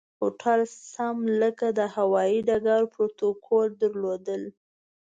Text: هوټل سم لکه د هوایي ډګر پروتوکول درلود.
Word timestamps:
هوټل 0.19 0.59
سم 0.93 1.17
لکه 1.41 1.67
د 1.79 1.79
هوایي 1.95 2.39
ډګر 2.47 2.81
پروتوکول 2.93 3.67
درلود. 3.81 4.25